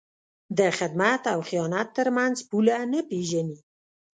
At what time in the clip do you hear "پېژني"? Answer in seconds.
3.09-3.57